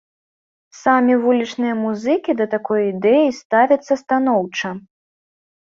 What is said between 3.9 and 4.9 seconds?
станоўча.